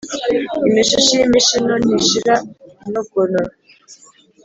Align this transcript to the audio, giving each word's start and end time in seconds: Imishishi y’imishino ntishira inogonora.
Imishishi 0.67 1.13
y’imishino 1.19 1.73
ntishira 1.83 2.35
inogonora. 2.87 3.53